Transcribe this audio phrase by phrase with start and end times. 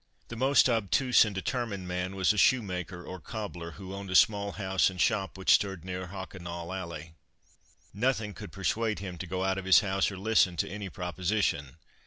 [0.29, 4.53] The most obtuse and determined man was a shoemaker or cobbler, who owned a small
[4.53, 7.13] house and shop which stood near Hockenall alley.
[7.93, 11.77] Nothing could persuade him to go out of his house or listen to any proposition.